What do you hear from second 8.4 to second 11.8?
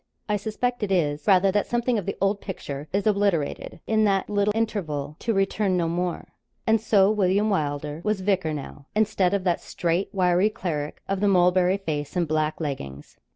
now instead of that straight wiry cleric of the mulberry